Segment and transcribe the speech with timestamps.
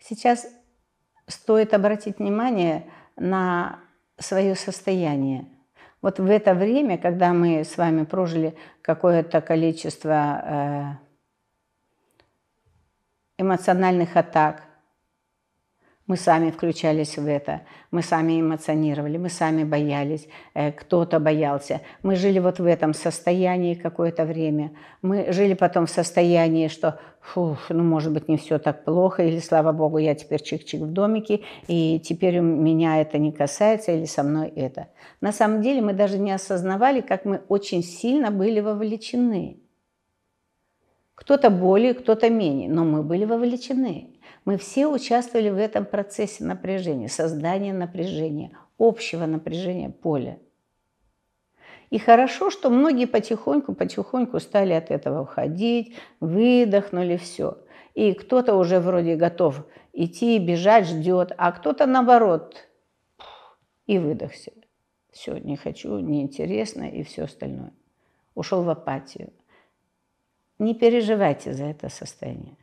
[0.00, 0.46] Сейчас
[1.26, 3.80] стоит обратить внимание на
[4.18, 5.46] свое состояние.
[6.02, 10.98] Вот в это время, когда мы с вами прожили какое-то количество
[13.38, 14.64] э, эмоциональных атак,
[16.12, 21.80] мы сами включались в это, мы сами эмоционировали, мы сами боялись, э, кто-то боялся.
[22.02, 24.72] Мы жили вот в этом состоянии какое-то время.
[25.00, 29.38] Мы жили потом в состоянии, что, фух, ну, может быть, не все так плохо, или,
[29.38, 34.22] слава богу, я теперь чик-чик в домике, и теперь меня это не касается, или со
[34.22, 34.88] мной это.
[35.22, 39.56] На самом деле мы даже не осознавали, как мы очень сильно были вовлечены.
[41.14, 44.11] Кто-то более, кто-то менее, но мы были вовлечены.
[44.44, 50.38] Мы все участвовали в этом процессе напряжения, создания напряжения, общего напряжения поля.
[51.90, 57.58] И хорошо, что многие потихоньку-потихоньку стали от этого уходить, выдохнули все.
[57.94, 62.66] И кто-то уже вроде готов идти, бежать, ждет, а кто-то наоборот
[63.86, 64.52] и выдохся.
[65.10, 67.74] Все, не хочу, неинтересно и все остальное.
[68.34, 69.30] Ушел в апатию.
[70.58, 72.56] Не переживайте за это состояние.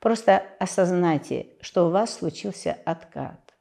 [0.00, 3.54] Просто осознайте, что у вас случился откат.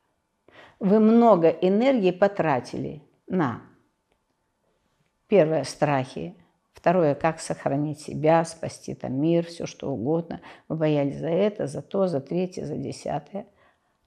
[0.80, 3.62] Вы много энергии потратили на
[5.28, 6.36] первое– страхи,
[6.74, 10.42] второе– как сохранить себя, спасти там мир, все что угодно.
[10.68, 13.48] Вы боялись за это, за то, за третье, за десятое.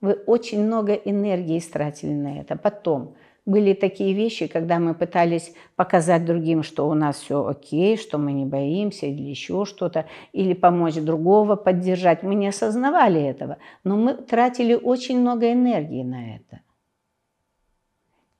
[0.00, 2.56] Вы очень много энергии истратили на это.
[2.56, 3.16] Потом–
[3.48, 8.32] были такие вещи, когда мы пытались показать другим, что у нас все окей, что мы
[8.32, 12.22] не боимся или еще что-то, или помочь другого поддержать.
[12.22, 16.60] Мы не осознавали этого, но мы тратили очень много энергии на это.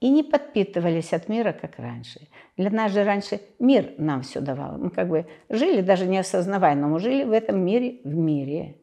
[0.01, 2.29] И не подпитывались от мира, как раньше.
[2.59, 4.77] Для нас же раньше мир нам все давал.
[4.77, 8.77] Мы как бы жили, даже не осознавая, но мы жили в этом мире, в мире,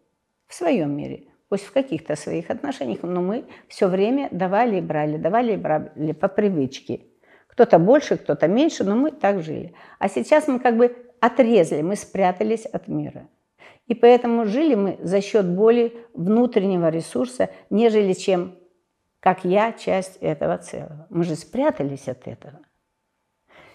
[0.47, 5.17] в своем мире пусть в каких-то своих отношениях, но мы все время давали и брали,
[5.17, 7.01] давали и брали по привычке.
[7.47, 9.73] Кто-то больше, кто-то меньше, но мы так жили.
[9.99, 13.27] А сейчас мы как бы отрезали, мы спрятались от мира.
[13.87, 18.57] И поэтому жили мы за счет более внутреннего ресурса, нежели чем
[19.19, 21.07] как я часть этого целого.
[21.09, 22.59] Мы же спрятались от этого.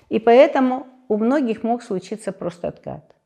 [0.09, 3.17] И поэтому у многих мог случиться просто откат.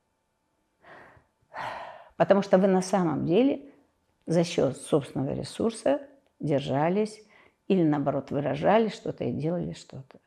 [2.16, 3.73] Потому что вы на самом деле
[4.26, 6.00] за счет собственного ресурса
[6.40, 7.22] держались
[7.66, 10.18] или наоборот выражали что-то и делали что-то.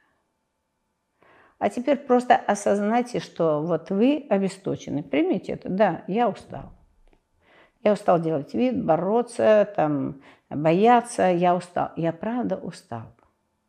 [1.60, 5.02] А теперь просто осознайте, что вот вы обесточены.
[5.02, 5.70] Примите это.
[5.70, 6.72] Да, я устал.
[7.84, 11.32] Я устал делать вид, бороться, там, бояться.
[11.32, 11.92] Я устал.
[11.96, 13.16] Я правда устал.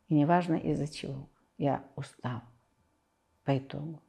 [0.08, 1.28] И неважно из-за чего.
[1.56, 2.42] Я устал
[3.44, 4.02] по итогу.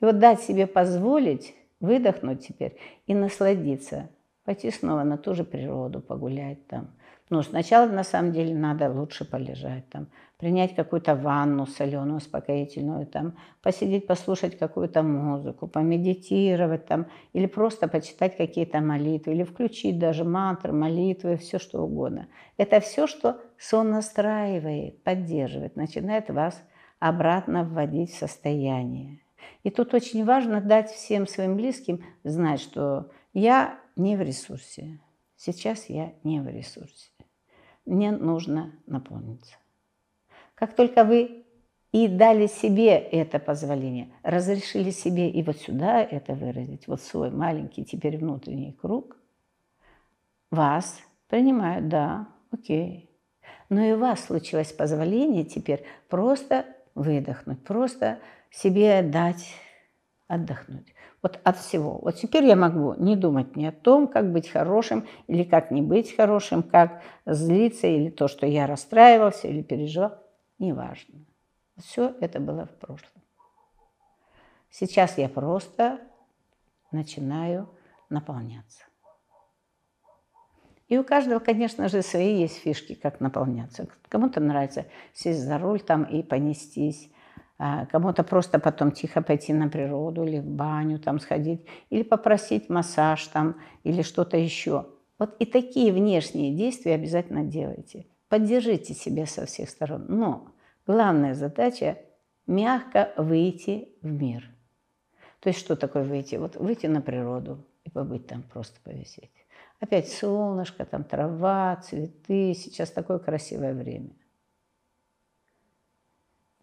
[0.00, 4.10] И вот дать себе позволить выдохнуть теперь и насладиться
[4.44, 6.90] пойти снова на ту же природу погулять там.
[7.30, 13.34] Ну, сначала, на самом деле, надо лучше полежать там, принять какую-то ванну соленую, успокоительную, там,
[13.62, 20.72] посидеть, послушать какую-то музыку, помедитировать там, или просто почитать какие-то молитвы, или включить даже мантры,
[20.72, 22.28] молитвы, все что угодно.
[22.58, 26.62] Это все, что сон настраивает, поддерживает, начинает вас
[26.98, 29.20] обратно вводить в состояние.
[29.62, 35.00] И тут очень важно дать всем своим близким знать, что я не в ресурсе.
[35.36, 37.10] Сейчас я не в ресурсе.
[37.86, 39.56] Мне нужно наполниться.
[40.54, 41.44] Как только вы
[41.92, 47.84] и дали себе это позволение, разрешили себе и вот сюда это выразить, вот свой маленький
[47.84, 49.16] теперь внутренний круг,
[50.50, 53.10] вас принимают, да, окей.
[53.68, 58.18] Но и у вас случилось позволение теперь просто выдохнуть, просто
[58.50, 59.54] себе дать
[60.26, 60.93] отдохнуть.
[61.24, 62.00] Вот от всего.
[62.02, 65.80] Вот теперь я могу не думать ни о том, как быть хорошим или как не
[65.80, 70.18] быть хорошим, как злиться или то, что я расстраивался или переживал.
[70.58, 71.24] Неважно.
[71.82, 73.22] Все это было в прошлом.
[74.68, 75.98] Сейчас я просто
[76.92, 77.70] начинаю
[78.10, 78.84] наполняться.
[80.88, 83.88] И у каждого, конечно же, свои есть фишки, как наполняться.
[84.10, 84.84] Кому-то нравится
[85.14, 87.10] сесть за руль там и понестись.
[87.56, 92.68] А, кому-то просто потом тихо пойти на природу или в баню там сходить, или попросить
[92.68, 94.86] массаж там, или что-то еще.
[95.18, 98.06] Вот и такие внешние действия обязательно делайте.
[98.28, 100.06] Поддержите себя со всех сторон.
[100.08, 100.48] Но
[100.86, 101.98] главная задача–
[102.48, 104.50] мягко выйти в мир.
[105.38, 106.34] То есть что такое выйти?
[106.36, 109.30] Вот выйти на природу и побыть там, просто повисеть.
[109.78, 112.54] Опять солнышко, там трава, цветы.
[112.54, 114.10] Сейчас такое красивое время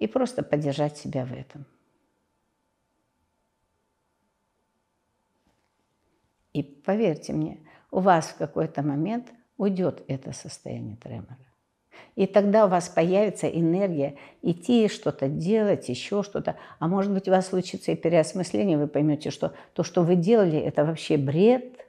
[0.01, 1.63] и просто поддержать себя в этом.
[6.53, 7.59] И поверьте мне,
[7.91, 11.37] у вас в какой-то момент уйдет это состояние тремора.
[12.15, 16.57] И тогда у вас появится энергия идти что-то делать, еще что-то.
[16.79, 20.57] А может быть, у вас случится и переосмысление, вы поймете, что то, что вы делали,
[20.57, 21.80] это вообще бред,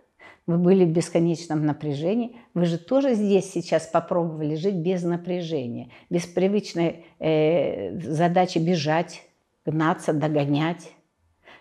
[0.46, 2.36] вы были в бесконечном напряжении.
[2.54, 9.22] Вы же тоже здесь сейчас попробовали жить без напряжения, без привычной э, задачи бежать,
[9.64, 10.92] гнаться, догонять.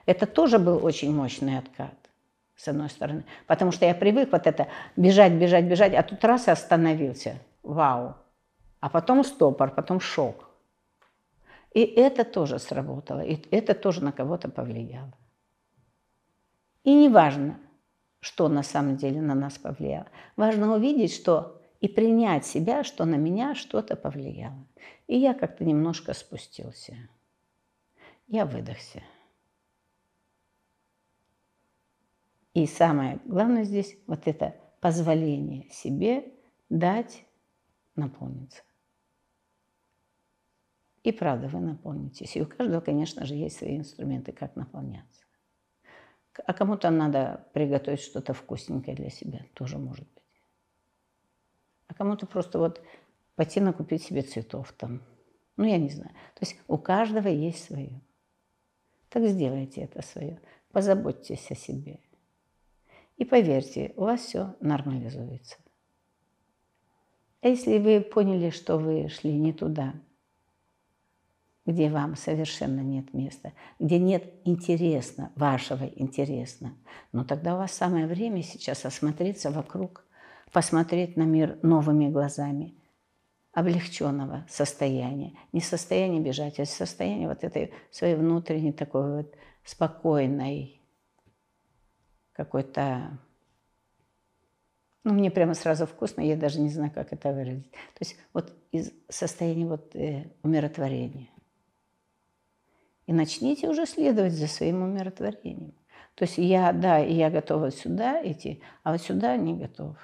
[0.06, 1.96] Это тоже был очень мощный откат,
[2.56, 3.24] с одной стороны.
[3.46, 7.36] Потому что я привык вот это бежать, бежать, бежать, а тут раз и остановился.
[7.62, 8.16] Вау!
[8.82, 10.50] а потом стопор, потом шок.
[11.74, 15.14] И это тоже сработало, и это тоже на кого-то повлияло.
[16.84, 17.60] И не важно,
[18.22, 20.08] что на самом деле на нас повлияло.
[20.38, 24.66] Важно увидеть, что и принять себя, что на меня что-то повлияло.
[25.08, 26.96] И я как-то немножко спустился.
[28.28, 29.04] Я выдохся.
[32.54, 36.32] И самое главное здесь вот это позволение себе
[36.70, 37.26] дать
[37.96, 38.62] наполниться.
[41.04, 42.36] И правда, вы наполнитесь.
[42.36, 45.24] И у каждого, конечно же, есть свои инструменты, как наполняться.
[46.46, 50.24] А кому-то надо приготовить что-то вкусненькое для себя, тоже может быть.
[51.88, 52.82] А кому-то просто вот
[53.36, 55.02] пойти накупить себе цветов там.
[55.58, 56.12] Ну, я не знаю.
[56.36, 58.02] То есть у каждого есть свое.
[59.10, 60.40] Так сделайте это свое.
[60.72, 62.00] Позаботьтесь о себе.
[63.18, 65.58] И поверьте, у вас все нормализуется.
[67.42, 69.94] А если вы поняли, что вы шли не туда,
[71.66, 76.76] где вам совершенно нет места, где нет интересно, вашего интересно,
[77.12, 80.04] но тогда у вас самое время сейчас осмотреться вокруг,
[80.52, 82.76] посмотреть на мир новыми глазами,
[83.54, 85.34] облегченного состояния.
[85.52, 90.82] Не состояние бежать, а состояние вот этой своей внутренней такой вот спокойной,
[92.34, 93.20] какой-то
[95.04, 97.72] ну, мне прямо сразу вкусно, я даже не знаю, как это выразить.
[97.72, 101.30] То есть вот из состояния вот э, умиротворения
[103.12, 105.74] и начните уже следовать за своим умиротворением.
[106.16, 109.98] То есть я, да, я готова сюда идти, а вот сюда не готов.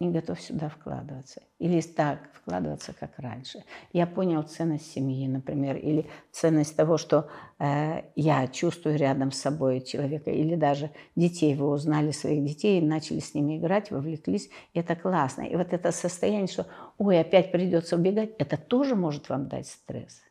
[0.00, 1.42] Не готов сюда вкладываться.
[1.58, 3.62] Или так вкладываться, как раньше.
[3.92, 7.28] Я понял ценность семьи, например, или ценность того, что
[7.58, 11.54] э, я чувствую рядом с собой человека, или даже детей.
[11.54, 14.48] Вы узнали своих детей, начали с ними играть, вовлеклись.
[14.72, 15.42] Это классно.
[15.42, 16.66] И вот это состояние, что
[16.96, 20.22] ой, опять придется убегать, это тоже может вам дать стресс.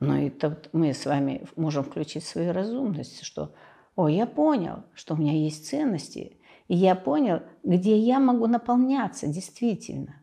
[0.00, 3.54] Но и тут мы с вами можем включить свою разумность, что,
[3.94, 6.36] о, я понял, что у меня есть ценности,
[6.68, 10.22] и я понял, где я могу наполняться действительно.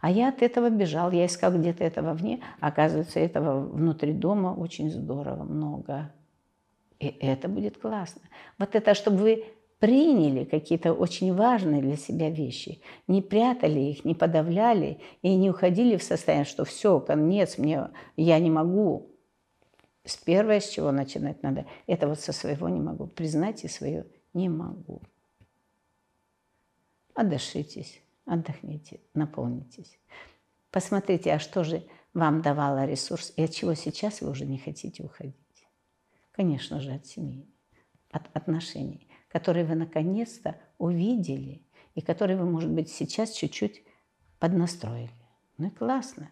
[0.00, 4.90] А я от этого бежал, я искал где-то этого вне, оказывается, этого внутри дома очень
[4.90, 6.12] здорово, много.
[7.00, 8.20] И это будет классно.
[8.58, 9.44] Вот это, чтобы вы
[9.78, 15.96] приняли какие-то очень важные для себя вещи, не прятали их, не подавляли и не уходили
[15.96, 19.13] в состояние, что все, конец, мне, я не могу,
[20.04, 23.06] с первое, с чего начинать надо, это вот со своего не могу.
[23.06, 25.02] Признать и свое не могу.
[27.14, 29.98] Отдышитесь, отдохните, наполнитесь.
[30.70, 35.02] Посмотрите, а что же вам давало ресурс и от чего сейчас вы уже не хотите
[35.02, 35.34] уходить.
[36.32, 37.48] Конечно же, от семьи,
[38.10, 41.62] от отношений, которые вы наконец-то увидели
[41.94, 43.84] и которые вы, может быть, сейчас чуть-чуть
[44.40, 45.12] поднастроили.
[45.58, 46.30] Ну и классно.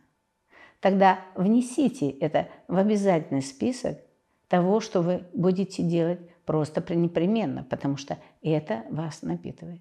[0.82, 3.98] Тогда внесите это в обязательный список
[4.48, 9.80] того, что вы будете делать просто непременно, потому что это вас напитывает.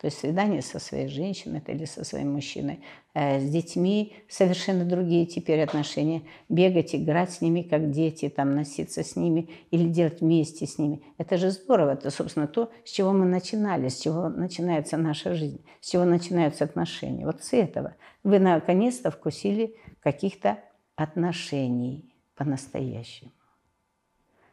[0.00, 2.80] То есть свидание со своей женщиной или со своим мужчиной,
[3.12, 6.22] э, с детьми совершенно другие теперь отношения.
[6.48, 11.02] Бегать, играть с ними, как дети, там, носиться с ними или делать вместе с ними.
[11.18, 11.90] Это же здорово.
[11.90, 16.64] Это, собственно, то, с чего мы начинали, с чего начинается наша жизнь, с чего начинаются
[16.64, 17.26] отношения.
[17.26, 17.94] Вот с этого.
[18.24, 20.60] Вы наконец-то вкусили каких-то
[20.96, 23.32] отношений по-настоящему.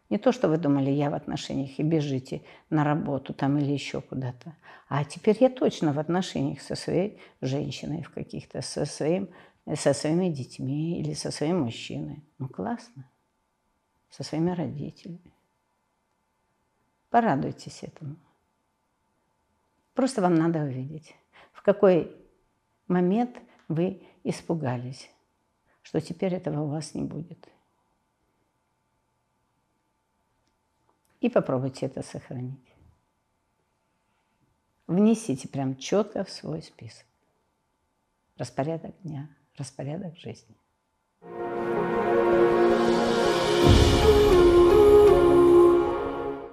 [0.09, 4.01] Не то, что вы думали, я в отношениях и бежите на работу там или еще
[4.01, 4.55] куда-то.
[4.87, 9.29] А теперь я точно в отношениях со своей женщиной в каких-то, со, своим,
[9.75, 12.23] со своими детьми или со своим мужчиной.
[12.39, 13.09] Ну, классно.
[14.09, 15.33] Со своими родителями.
[17.09, 18.15] Порадуйтесь этому.
[19.93, 21.15] Просто вам надо увидеть,
[21.51, 22.15] в какой
[22.87, 23.35] момент
[23.67, 25.09] вы испугались,
[25.81, 27.49] что теперь этого у вас не будет.
[31.21, 32.73] и попробуйте это сохранить.
[34.87, 37.05] Внесите прям четко в свой список.
[38.37, 40.55] Распорядок дня, распорядок жизни.
[43.59, 43.96] thank you